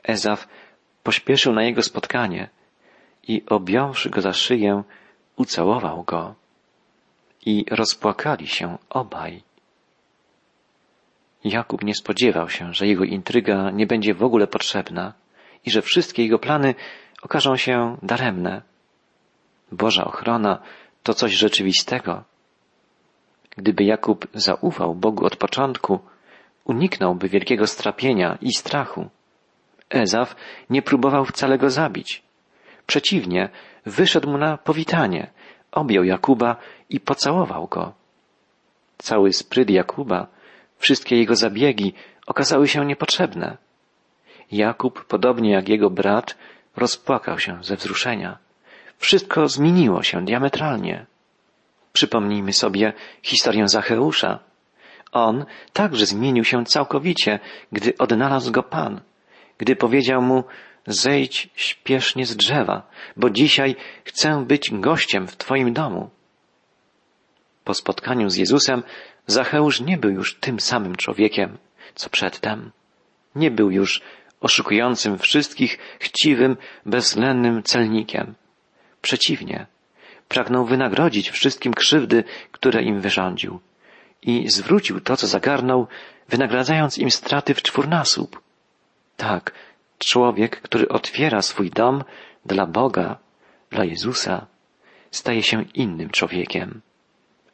Ezaf 0.04 0.48
pośpieszył 1.04 1.54
na 1.54 1.63
jego 1.63 1.84
spotkanie 1.84 2.50
i 3.28 3.44
objąwszy 3.46 4.10
go 4.10 4.22
za 4.22 4.34
szyję, 4.34 4.84
ucałował 5.36 6.04
go. 6.04 6.36
I 7.46 7.66
rozpłakali 7.72 8.48
się 8.48 8.78
obaj. 8.90 9.44
Jakub 11.44 11.84
nie 11.84 11.96
spodziewał 11.96 12.50
się, 12.50 12.74
że 12.74 12.88
jego 12.88 13.04
intryga 13.04 13.72
nie 13.72 13.88
będzie 13.88 14.13
w 14.13 14.24
ogóle 14.24 14.48
potrzebna 14.48 15.13
i 15.66 15.72
że 15.72 15.82
wszystkie 15.82 16.24
jego 16.24 16.40
plany 16.40 16.75
okażą 17.22 17.58
się 17.58 17.98
daremne. 18.04 18.62
Boża 19.72 20.06
ochrona 20.06 20.60
to 21.04 21.13
coś 21.13 21.32
rzeczywistego. 21.32 22.24
Gdyby 23.58 23.84
Jakub 23.84 24.28
zaufał 24.34 24.96
Bogu 24.96 25.25
od 25.25 25.36
początku, 25.36 26.00
uniknąłby 26.65 27.30
wielkiego 27.30 27.68
strapienia 27.68 28.38
i 28.41 28.53
strachu. 28.53 29.10
Ezaf 29.89 30.36
nie 30.70 30.82
próbował 30.82 31.25
wcale 31.25 31.58
go 31.58 31.70
zabić. 31.70 32.24
Przeciwnie, 32.88 33.50
wyszedł 33.86 34.30
mu 34.30 34.38
na 34.38 34.58
powitanie, 34.58 35.32
objął 35.72 36.03
Jakuba 36.03 36.56
i 36.89 37.00
pocałował 37.00 37.68
go. 37.68 37.94
Cały 38.98 39.34
spryt 39.34 39.70
Jakuba 39.70 40.27
Wszystkie 40.82 41.18
jego 41.18 41.36
zabiegi 41.36 41.94
okazały 42.27 42.68
się 42.68 42.86
niepotrzebne. 42.86 43.58
Jakub, 44.51 45.06
podobnie 45.06 45.51
jak 45.51 45.70
jego 45.70 45.89
brat, 45.89 46.38
rozpłakał 46.75 47.39
się 47.39 47.63
ze 47.63 47.75
wzruszenia. 47.75 48.38
Wszystko 48.98 49.48
zmieniło 49.48 50.03
się 50.03 50.25
diametralnie. 50.25 51.06
Przypomnijmy 51.94 52.53
sobie 52.53 52.94
historię 53.24 53.68
Zacheusza. 53.68 54.39
On 55.12 55.46
także 55.74 56.06
zmienił 56.06 56.44
się 56.44 56.65
całkowicie, 56.65 57.39
gdy 57.72 57.98
odnalazł 57.98 58.51
go 58.51 58.63
Pan, 58.63 59.01
gdy 59.58 59.75
powiedział 59.75 60.22
mu, 60.22 60.44
zejdź 60.88 61.50
śpiesznie 61.56 62.25
z 62.25 62.36
drzewa, 62.36 62.89
bo 63.18 63.30
dzisiaj 63.30 63.75
chcę 64.06 64.46
być 64.46 64.72
gościem 64.72 65.27
w 65.27 65.38
Twoim 65.38 65.74
domu. 65.74 66.10
Po 67.63 67.74
spotkaniu 67.74 68.30
z 68.30 68.36
Jezusem 68.36 68.84
Zacheusz 69.27 69.82
nie 69.82 69.98
był 69.98 70.12
już 70.12 70.39
tym 70.39 70.60
samym 70.60 70.96
człowiekiem, 70.96 71.58
co 71.96 72.10
przedtem. 72.10 72.72
Nie 73.36 73.51
był 73.51 73.72
już 73.72 74.01
oszukującym 74.41 75.18
wszystkich, 75.18 75.80
chciwym, 76.00 76.58
bezwzględnym 76.86 77.63
celnikiem. 77.63 78.36
Przeciwnie, 79.01 79.68
pragnął 80.27 80.65
wynagrodzić 80.65 81.30
wszystkim 81.30 81.74
krzywdy, 81.74 82.24
które 82.51 82.84
im 82.84 83.01
wyrządził 83.01 83.60
i 84.22 84.50
zwrócił 84.50 85.01
to, 85.01 85.18
co 85.18 85.28
zagarnął, 85.28 85.88
wynagradzając 86.30 86.98
im 86.98 87.12
straty 87.12 87.54
w 87.54 87.62
czwórnasób. 87.62 88.42
Tak, 89.18 89.54
człowiek, 89.98 90.62
który 90.62 90.88
otwiera 90.88 91.42
swój 91.42 91.70
dom 91.70 92.04
dla 92.46 92.66
Boga, 92.66 93.18
dla 93.70 93.86
Jezusa, 93.86 94.48
staje 95.12 95.44
się 95.44 95.63
innym 95.74 96.10
człowiekiem. 96.10 96.82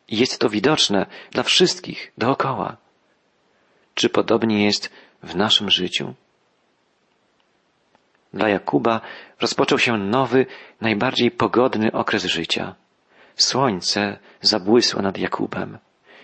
I 0.08 0.18
jest 0.18 0.40
to 0.40 0.50
widoczne 0.50 1.06
dla 1.32 1.44
wszystkich 1.44 2.12
dookoła. 2.18 2.78
Czy 3.96 4.10
podobnie 4.10 4.66
jest 4.66 4.92
w 5.24 5.36
naszym 5.36 5.70
życiu? 5.70 6.14
Dla 8.34 8.50
Jakuba 8.50 9.02
rozpoczął 9.42 9.80
się 9.80 9.98
nowy, 9.98 10.46
najbardziej 10.82 11.32
pogodny 11.32 11.92
okres 11.92 12.26
życia. 12.26 12.76
Słońce 13.36 14.20
zabłysło 14.42 15.02
nad 15.02 15.18
Jakubem. 15.18 15.78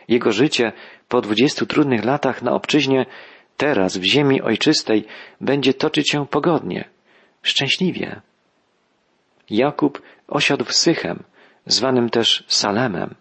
Jego 0.08 0.32
życie 0.32 0.72
po 1.08 1.22
dwudziestu 1.22 1.66
trudnych 1.66 2.06
latach 2.06 2.42
na 2.42 2.52
obczyźnie 2.52 3.06
teraz 3.58 3.98
w 3.98 4.04
ziemi 4.04 4.42
ojczystej 4.42 5.06
będzie 5.42 5.74
toczyć 5.74 6.12
się 6.12 6.28
pogodnie, 6.28 6.90
szczęśliwie. 7.42 8.22
Jakub 9.50 10.02
osiadł 10.28 10.66
w 10.66 10.74
Sychem, 10.74 11.24
zwanym 11.66 12.10
też 12.10 12.44
Salemem. 12.48 13.16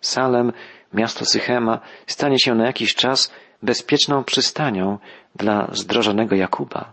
Salem, 0.00 0.52
miasto 0.94 1.24
Sychema, 1.24 1.80
stanie 2.06 2.38
się 2.38 2.54
na 2.54 2.66
jakiś 2.66 2.94
czas 2.94 3.32
bezpieczną 3.62 4.24
przystanią 4.24 4.98
dla 5.36 5.68
zdrożonego 5.72 6.36
Jakuba. 6.36 6.92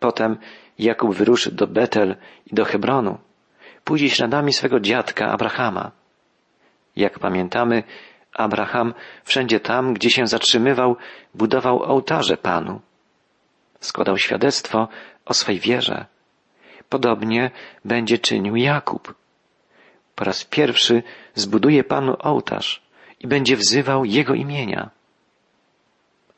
Potem 0.00 0.36
Jakub 0.78 1.14
wyruszy 1.14 1.52
do 1.52 1.66
Betel 1.66 2.16
i 2.46 2.54
do 2.54 2.64
Hebronu. 2.64 3.18
Pójdzie 3.84 4.10
śladami 4.10 4.52
swego 4.52 4.80
dziadka 4.80 5.28
Abrahama. 5.28 5.90
Jak 6.96 7.18
pamiętamy, 7.18 7.82
Abraham 8.32 8.94
wszędzie 9.24 9.60
tam, 9.60 9.94
gdzie 9.94 10.10
się 10.10 10.26
zatrzymywał, 10.26 10.96
budował 11.34 11.82
ołtarze 11.82 12.36
Panu. 12.36 12.80
Składał 13.80 14.18
świadectwo 14.18 14.88
o 15.24 15.34
swej 15.34 15.58
wierze. 15.58 16.06
Podobnie 16.88 17.50
będzie 17.84 18.18
czynił 18.18 18.56
Jakub 18.56 19.14
po 20.20 20.24
raz 20.24 20.44
pierwszy 20.44 21.02
zbuduje 21.34 21.84
Panu 21.84 22.16
ołtarz 22.18 22.82
i 23.20 23.26
będzie 23.26 23.56
wzywał 23.56 24.04
Jego 24.04 24.34
imienia. 24.34 24.90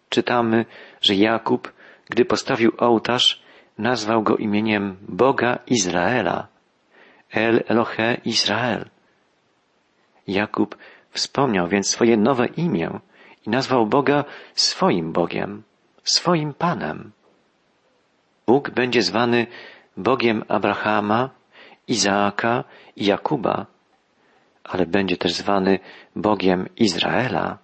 Czytamy, 0.08 0.64
że 1.00 1.14
Jakub, 1.14 1.72
gdy 2.10 2.24
postawił 2.24 2.72
ołtarz, 2.78 3.42
nazwał 3.78 4.22
go 4.22 4.36
imieniem 4.36 4.96
Boga 5.08 5.58
Izraela, 5.66 6.46
El 7.30 7.64
Elohe 7.68 8.14
Izrael. 8.24 8.88
Jakub 10.26 10.76
wspomniał 11.12 11.68
więc 11.68 11.90
swoje 11.90 12.16
nowe 12.16 12.46
imię 12.46 13.00
i 13.46 13.50
nazwał 13.50 13.86
Boga 13.86 14.24
swoim 14.54 15.12
Bogiem, 15.12 15.62
swoim 16.04 16.54
Panem. 16.54 17.12
Bóg 18.46 18.70
będzie 18.70 19.02
zwany 19.02 19.46
Bogiem 19.96 20.44
Abrahama, 20.48 21.30
Izaaka 21.88 22.64
i 22.96 23.04
Jakuba, 23.04 23.66
ale 24.64 24.86
będzie 24.86 25.16
też 25.16 25.32
zwany 25.32 25.78
Bogiem 26.16 26.68
Izraela. 26.76 27.58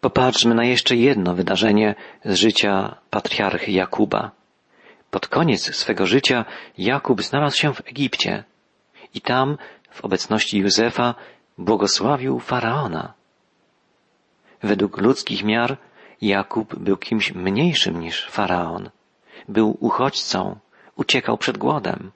Popatrzmy 0.00 0.54
na 0.54 0.64
jeszcze 0.64 0.96
jedno 0.96 1.34
wydarzenie 1.34 1.94
z 2.24 2.34
życia 2.34 2.96
patriarchy 3.10 3.72
Jakuba. 3.72 4.30
Pod 5.10 5.28
koniec 5.28 5.76
swego 5.76 6.06
życia 6.06 6.44
Jakub 6.78 7.22
znalazł 7.22 7.56
się 7.56 7.74
w 7.74 7.80
Egipcie 7.88 8.44
i 9.14 9.20
tam, 9.20 9.56
w 9.90 10.04
obecności 10.04 10.58
Józefa, 10.58 11.14
błogosławił 11.58 12.40
faraona. 12.40 13.12
Według 14.62 14.98
ludzkich 14.98 15.44
miar 15.44 15.76
Jakub 16.20 16.74
był 16.76 16.96
kimś 16.96 17.32
mniejszym 17.32 18.00
niż 18.00 18.26
faraon. 18.30 18.90
Był 19.48 19.76
uchodźcą, 19.80 20.58
uciekał 20.96 21.38
przed 21.38 21.58
głodem. 21.58 22.10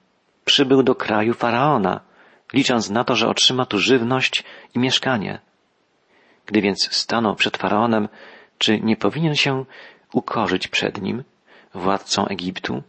Przybył 0.45 0.83
do 0.83 0.95
kraju 0.95 1.33
faraona, 1.33 1.99
licząc 2.53 2.89
na 2.89 3.03
to, 3.03 3.15
że 3.15 3.27
otrzyma 3.27 3.65
tu 3.65 3.79
żywność 3.79 4.43
i 4.75 4.79
mieszkanie. 4.79 5.39
Gdy 6.45 6.61
więc 6.61 6.89
stanął 6.91 7.35
przed 7.35 7.57
faraonem, 7.57 8.09
czy 8.57 8.79
nie 8.79 8.97
powinien 8.97 9.35
się 9.35 9.65
ukorzyć 10.13 10.67
przed 10.67 11.01
nim, 11.01 11.23
władcą 11.73 12.27
Egiptu? 12.27 12.83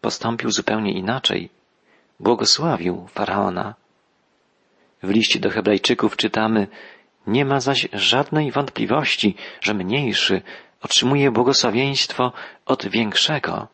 Postąpił 0.00 0.50
zupełnie 0.50 0.92
inaczej. 0.92 1.50
Błogosławił 2.20 3.06
faraona. 3.06 3.74
W 5.02 5.10
liście 5.10 5.40
do 5.40 5.50
Hebrajczyków 5.50 6.16
czytamy, 6.16 6.66
nie 7.26 7.44
ma 7.44 7.60
zaś 7.60 7.88
żadnej 7.92 8.52
wątpliwości, 8.52 9.34
że 9.60 9.74
mniejszy 9.74 10.42
otrzymuje 10.82 11.30
błogosławieństwo 11.30 12.32
od 12.66 12.88
większego. 12.88 13.68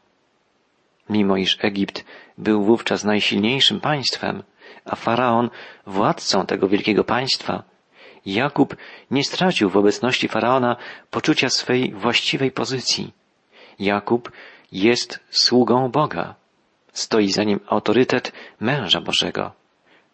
Mimo 1.10 1.36
iż 1.36 1.58
Egipt 1.60 2.04
był 2.38 2.64
wówczas 2.64 3.04
najsilniejszym 3.04 3.80
państwem, 3.80 4.42
a 4.84 4.96
faraon 4.96 5.50
władcą 5.86 6.46
tego 6.46 6.68
wielkiego 6.68 7.04
państwa, 7.04 7.62
Jakub 8.26 8.76
nie 9.10 9.24
stracił 9.24 9.70
w 9.70 9.76
obecności 9.76 10.28
faraona 10.28 10.76
poczucia 11.10 11.48
swej 11.48 11.92
właściwej 11.92 12.50
pozycji. 12.50 13.12
Jakub 13.78 14.32
jest 14.72 15.20
sługą 15.30 15.90
Boga. 15.90 16.34
Stoi 16.92 17.32
za 17.32 17.44
nim 17.44 17.60
autorytet 17.66 18.32
męża 18.60 19.00
Bożego. 19.00 19.52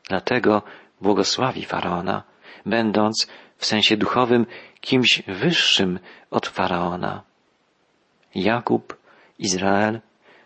Dlatego 0.08 0.62
błogosławi 1.00 1.64
faraona, 1.64 2.22
będąc 2.66 3.26
w 3.56 3.66
sensie 3.66 3.96
duchowym 3.96 4.46
kimś 4.80 5.22
wyższym 5.26 5.98
od 6.30 6.46
faraona. 6.46 7.22
Jakub, 8.34 8.96
Izrael, 9.38 10.00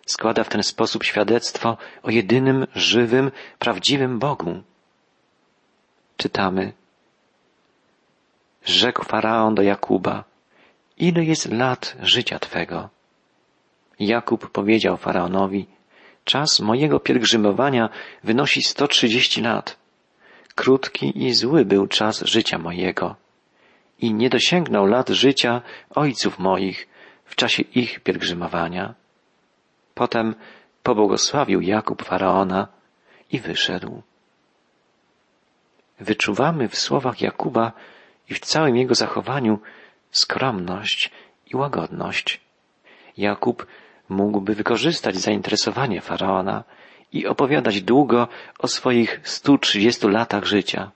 składa 0.06 0.44
w 0.44 0.48
ten 0.48 0.62
sposób 0.62 1.04
świadectwo 1.04 1.76
o 2.02 2.10
jedynym, 2.10 2.66
żywym, 2.74 3.30
prawdziwym 3.58 4.18
Bogu. 4.18 4.62
Czytamy. 6.16 6.72
Rzekł 8.64 9.04
faraon 9.04 9.54
do 9.54 9.62
Jakuba, 9.62 10.24
ile 10.98 11.24
jest 11.24 11.52
lat 11.52 11.96
życia 12.02 12.38
Twego? 12.38 12.88
Jakub 14.00 14.50
powiedział 14.50 14.96
faraonowi, 14.96 15.66
czas 16.24 16.60
mojego 16.60 17.00
pielgrzymowania 17.00 17.88
wynosi 18.24 18.62
sto 18.62 18.88
trzydzieści 18.88 19.42
lat. 19.42 19.83
Krótki 20.54 21.24
i 21.26 21.34
zły 21.34 21.64
był 21.64 21.86
czas 21.86 22.22
życia 22.22 22.58
mojego 22.58 23.16
i 23.98 24.14
nie 24.14 24.30
dosięgnął 24.30 24.86
lat 24.86 25.08
życia 25.08 25.62
ojców 25.90 26.38
moich 26.38 26.88
w 27.24 27.36
czasie 27.36 27.62
ich 27.62 28.00
pielgrzymowania. 28.00 28.94
Potem 29.94 30.34
pobłogosławił 30.82 31.60
Jakub 31.60 32.02
faraona 32.02 32.68
i 33.32 33.40
wyszedł. 33.40 34.02
Wyczuwamy 36.00 36.68
w 36.68 36.76
słowach 36.76 37.20
Jakuba 37.20 37.72
i 38.30 38.34
w 38.34 38.40
całym 38.40 38.76
jego 38.76 38.94
zachowaniu 38.94 39.58
skromność 40.10 41.10
i 41.52 41.56
łagodność. 41.56 42.40
Jakub 43.16 43.66
mógłby 44.08 44.54
wykorzystać 44.54 45.16
zainteresowanie 45.16 46.00
faraona 46.00 46.64
i 47.14 47.26
opowiadać 47.26 47.82
długo 47.82 48.28
o 48.58 48.68
swoich 48.68 49.20
stu 49.22 49.58
trzydziestu 49.58 50.08
latach 50.08 50.44
życia. 50.44 50.90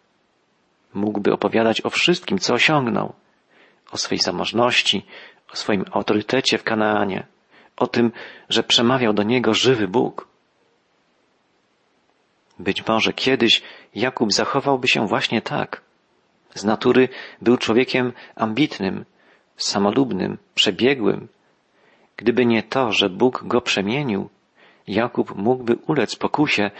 Mógłby 0.94 1.32
opowiadać 1.32 1.84
o 1.84 1.90
wszystkim, 1.90 2.38
co 2.38 2.54
osiągnął, 2.54 3.14
o 3.90 3.96
swej 3.96 4.18
zamożności, 4.18 5.06
o 5.52 5.56
swoim 5.56 5.84
autorytecie 5.92 6.58
w 6.58 6.64
Kanaanie, 6.64 7.26
o 7.76 7.86
tym, 7.86 8.12
że 8.48 8.62
przemawiał 8.62 9.12
do 9.12 9.22
niego 9.22 9.54
żywy 9.54 9.88
Bóg. 9.88 10.28
Być 12.58 12.86
może 12.86 13.12
kiedyś 13.12 13.62
Jakub 13.94 14.32
zachowałby 14.32 14.88
się 14.88 15.06
właśnie 15.06 15.42
tak. 15.42 15.82
Z 16.54 16.64
natury 16.64 17.08
był 17.42 17.56
człowiekiem 17.56 18.12
ambitnym, 18.36 19.04
samolubnym, 19.56 20.38
przebiegłym. 20.54 21.28
Gdyby 22.16 22.46
nie 22.46 22.62
to, 22.62 22.92
że 22.92 23.10
Bóg 23.10 23.44
go 23.44 23.60
przemienił, 23.60 24.28
Jakub 24.88 25.36
mógłby 25.36 25.76
ulec 25.86 26.16
pokusie, 26.16 26.70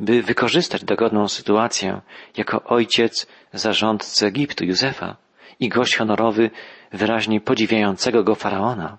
by 0.00 0.22
wykorzystać 0.22 0.84
dogodną 0.84 1.28
sytuację 1.28 2.00
jako 2.36 2.64
ojciec 2.64 3.26
zarządcy 3.52 4.26
Egiptu 4.26 4.64
Józefa 4.64 5.16
i 5.60 5.68
gość 5.68 5.96
honorowy 5.96 6.50
wyraźnie 6.92 7.40
podziwiającego 7.40 8.24
go 8.24 8.34
faraona. 8.34 8.98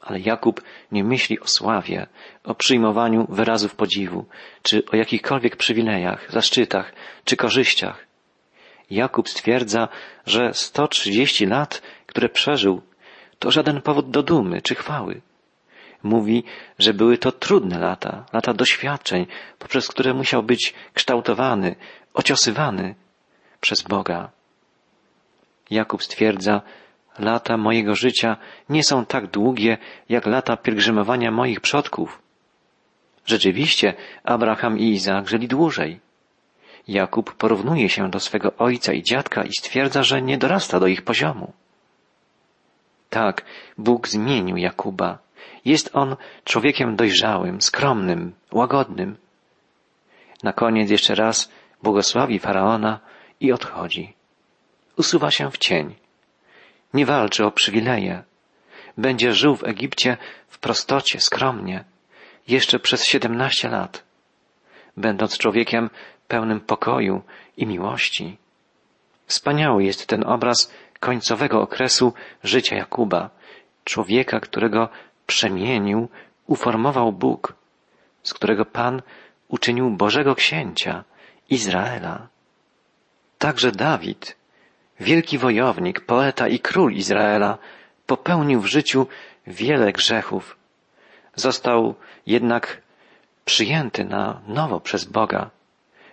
Ale 0.00 0.20
Jakub 0.20 0.62
nie 0.92 1.04
myśli 1.04 1.40
o 1.40 1.46
sławie, 1.46 2.06
o 2.44 2.54
przyjmowaniu 2.54 3.26
wyrazów 3.28 3.74
podziwu, 3.74 4.24
czy 4.62 4.82
o 4.92 4.96
jakichkolwiek 4.96 5.56
przywilejach, 5.56 6.32
zaszczytach, 6.32 6.92
czy 7.24 7.36
korzyściach. 7.36 8.06
Jakub 8.90 9.28
stwierdza, 9.28 9.88
że 10.26 10.54
130 10.54 11.46
lat, 11.46 11.82
które 12.06 12.28
przeżył, 12.28 12.80
to 13.38 13.50
żaden 13.50 13.82
powód 13.82 14.10
do 14.10 14.22
dumy 14.22 14.62
czy 14.62 14.74
chwały. 14.74 15.20
Mówi, 16.02 16.44
że 16.78 16.94
były 16.94 17.18
to 17.18 17.32
trudne 17.32 17.78
lata, 17.78 18.24
lata 18.32 18.54
doświadczeń, 18.54 19.26
poprzez 19.58 19.88
które 19.88 20.14
musiał 20.14 20.42
być 20.42 20.74
kształtowany, 20.94 21.76
ociosywany 22.14 22.94
przez 23.60 23.82
Boga. 23.82 24.30
Jakub 25.70 26.02
stwierdza, 26.02 26.62
lata 27.18 27.56
mojego 27.56 27.94
życia 27.94 28.36
nie 28.68 28.84
są 28.84 29.06
tak 29.06 29.26
długie, 29.26 29.78
jak 30.08 30.26
lata 30.26 30.56
pielgrzymowania 30.56 31.30
moich 31.30 31.60
przodków. 31.60 32.22
Rzeczywiście, 33.26 33.94
Abraham 34.24 34.78
i 34.78 34.84
Izaak 34.84 35.28
żyli 35.28 35.48
dłużej. 35.48 36.00
Jakub 36.88 37.34
porównuje 37.34 37.88
się 37.88 38.10
do 38.10 38.20
swego 38.20 38.56
ojca 38.58 38.92
i 38.92 39.02
dziadka 39.02 39.44
i 39.44 39.52
stwierdza, 39.52 40.02
że 40.02 40.22
nie 40.22 40.38
dorasta 40.38 40.80
do 40.80 40.86
ich 40.86 41.02
poziomu. 41.02 41.52
Tak, 43.10 43.44
Bóg 43.78 44.08
zmienił 44.08 44.56
Jakuba. 44.56 45.18
Jest 45.64 45.90
on 45.92 46.16
człowiekiem 46.44 46.96
dojrzałym, 46.96 47.60
skromnym, 47.60 48.32
łagodnym. 48.52 49.16
Na 50.42 50.52
koniec 50.52 50.90
jeszcze 50.90 51.14
raz 51.14 51.52
błogosławi 51.82 52.38
faraona 52.38 53.00
i 53.40 53.52
odchodzi. 53.52 54.14
Usuwa 54.96 55.30
się 55.30 55.50
w 55.50 55.58
cień. 55.58 55.94
Nie 56.94 57.06
walczy 57.06 57.44
o 57.44 57.50
przywileje. 57.50 58.22
Będzie 58.98 59.32
żył 59.32 59.56
w 59.56 59.64
Egipcie 59.64 60.16
w 60.48 60.58
prostocie, 60.58 61.20
skromnie, 61.20 61.84
jeszcze 62.48 62.78
przez 62.78 63.04
siedemnaście 63.04 63.68
lat, 63.68 64.04
będąc 64.96 65.38
człowiekiem 65.38 65.90
pełnym 66.28 66.60
pokoju 66.60 67.22
i 67.56 67.66
miłości. 67.66 68.36
Wspaniały 69.26 69.84
jest 69.84 70.06
ten 70.06 70.24
obraz 70.26 70.72
końcowego 71.00 71.60
okresu 71.60 72.12
życia 72.44 72.76
Jakuba, 72.76 73.30
człowieka, 73.84 74.40
którego 74.40 74.88
przemienił, 75.30 76.08
uformował 76.46 77.12
Bóg, 77.12 77.54
z 78.22 78.34
którego 78.34 78.64
Pan 78.64 79.02
uczynił 79.48 79.90
Bożego 79.90 80.34
Księcia, 80.34 81.04
Izraela. 81.50 82.28
Także 83.38 83.72
Dawid, 83.72 84.36
wielki 85.00 85.38
wojownik, 85.38 86.00
poeta 86.00 86.48
i 86.48 86.58
król 86.58 86.92
Izraela, 86.92 87.58
popełnił 88.06 88.60
w 88.60 88.66
życiu 88.66 89.06
wiele 89.46 89.92
grzechów. 89.92 90.56
Został 91.34 91.94
jednak 92.26 92.82
przyjęty 93.44 94.04
na 94.04 94.40
nowo 94.46 94.80
przez 94.80 95.04
Boga. 95.04 95.50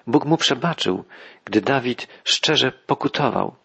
Bóg 0.07 0.25
mu 0.25 0.37
przebaczył, 0.37 1.03
gdy 1.45 1.61
Dawid 1.61 2.07
szczerze 2.23 2.71
pokutował, 2.71 3.55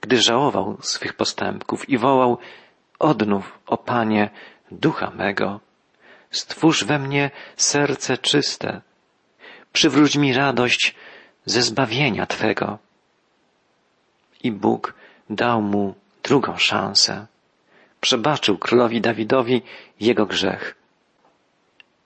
gdy 0.00 0.22
żałował 0.22 0.76
swych 0.80 1.14
postępków 1.14 1.88
i 1.88 1.98
wołał 1.98 2.38
Odnów, 2.98 3.58
o 3.66 3.76
Panie, 3.76 4.30
ducha 4.70 5.10
mego, 5.10 5.60
stwórz 6.30 6.84
we 6.84 6.98
mnie 6.98 7.30
serce 7.56 8.18
czyste, 8.18 8.80
przywróć 9.72 10.16
mi 10.16 10.32
radość 10.32 10.94
ze 11.44 11.62
zbawienia 11.62 12.26
Twego. 12.26 12.78
I 14.42 14.52
Bóg 14.52 14.94
dał 15.30 15.62
mu 15.62 15.94
drugą 16.22 16.56
szansę. 16.56 17.26
Przebaczył 18.00 18.58
królowi 18.58 19.00
Dawidowi 19.00 19.62
jego 20.00 20.26
grzech. 20.26 20.74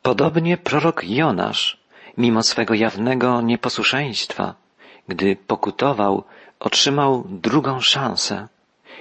Podobnie 0.03 0.57
prorok 0.57 1.05
Jonasz, 1.05 1.81
mimo 2.17 2.43
swego 2.43 2.75
jawnego 2.75 3.41
nieposłuszeństwa, 3.41 4.55
gdy 5.09 5.37
pokutował, 5.37 6.25
otrzymał 6.61 7.25
drugą 7.29 7.81
szansę. 7.81 8.49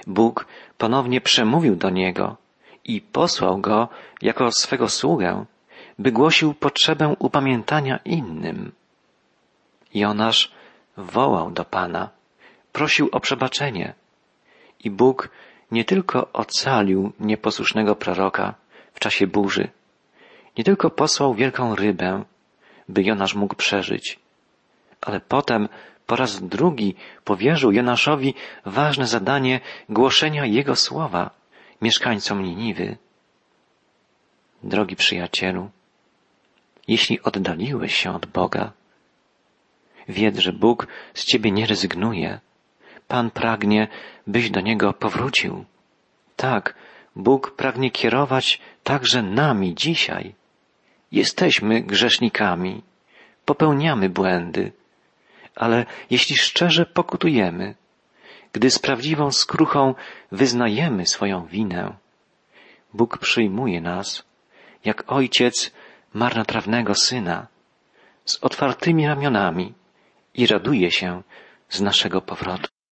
Bóg 0.08 0.46
ponownie 0.78 1.22
przemówił 1.22 1.76
do 1.76 1.90
niego 1.90 2.41
i 2.86 3.02
posłał 3.02 3.58
go 3.58 3.88
jako 4.22 4.52
swego 4.52 4.90
sługę, 4.90 5.46
by 6.00 6.12
głosił 6.12 6.54
potrzebę 6.54 7.16
upamiętania 7.20 8.00
innym. 8.06 8.72
Jonasz 9.94 10.52
wołał 10.98 11.52
do 11.52 11.66
Pana, 11.66 12.10
prosił 12.72 13.10
o 13.12 13.20
przebaczenie 13.20 13.94
i 14.84 14.90
Bóg 14.90 15.30
nie 15.72 15.86
tylko 15.86 16.32
ocalił 16.34 17.12
nieposłusznego 17.20 17.96
proroka 17.96 18.56
w 18.94 19.00
czasie 19.00 19.28
burzy, 19.28 19.70
nie 20.58 20.64
tylko 20.64 20.90
posłał 20.90 21.34
wielką 21.34 21.76
rybę, 21.76 22.24
by 22.90 23.04
Jonasz 23.04 23.36
mógł 23.36 23.56
przeżyć, 23.56 24.20
ale 25.02 25.20
potem 25.20 25.70
po 26.08 26.16
raz 26.16 26.44
drugi 26.44 26.96
powierzył 27.24 27.72
Jonaszowi 27.72 28.34
ważne 28.66 29.08
zadanie 29.08 29.60
głoszenia 29.90 30.46
Jego 30.46 30.76
słowa 30.76 31.41
mieszkańcom 31.82 32.44
Niniwy. 32.44 32.98
Drogi 34.64 34.96
przyjacielu, 34.96 35.70
jeśli 36.88 37.22
oddaliłeś 37.22 37.96
się 37.96 38.16
od 38.16 38.26
Boga, 38.26 38.72
wiedz, 40.08 40.38
że 40.38 40.54
Bóg 40.54 40.88
z 41.14 41.26
Ciebie 41.26 41.52
nie 41.52 41.66
rezygnuje. 41.66 42.40
Pan 43.08 43.32
pragnie, 43.32 43.88
byś 44.28 44.50
do 44.50 44.62
Niego 44.62 44.94
powrócił. 44.94 45.66
Tak, 46.36 46.76
Bóg 47.16 47.56
pragnie 47.56 47.92
kierować 47.92 48.62
także 48.84 49.24
nami 49.24 49.76
dzisiaj. 49.76 50.36
Jesteśmy 51.12 51.82
grzesznikami, 51.82 52.82
popełniamy 53.46 54.10
błędy, 54.10 54.72
ale 55.56 55.86
jeśli 56.10 56.38
szczerze 56.38 56.86
pokutujemy, 56.86 57.76
gdy 58.54 58.72
z 58.72 58.80
prawdziwą 58.80 59.32
skruchą 59.32 59.96
wyznajemy 60.32 61.06
swoją 61.06 61.46
winę, 61.46 61.94
Bóg 62.94 63.18
przyjmuje 63.18 63.82
nas, 63.82 64.24
jak 64.86 65.12
ojciec 65.12 65.72
marnotrawnego 66.14 66.96
syna, 66.96 67.48
z 68.26 68.38
otwartymi 68.42 69.08
ramionami 69.08 69.74
i 70.34 70.48
raduje 70.48 70.92
się 70.92 71.24
z 71.70 71.82
naszego 71.82 72.22
powrotu. 72.22 72.81